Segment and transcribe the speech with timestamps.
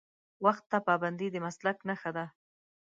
[0.45, 2.25] وخت ته پابندي د مسلک نښه ده.